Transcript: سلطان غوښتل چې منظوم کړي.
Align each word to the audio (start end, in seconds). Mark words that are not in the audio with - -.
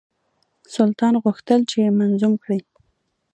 سلطان 0.75 1.13
غوښتل 1.23 1.59
چې 1.71 1.95
منظوم 1.99 2.33
کړي. 2.43 2.59